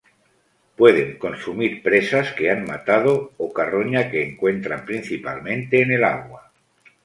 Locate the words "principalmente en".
4.83-5.91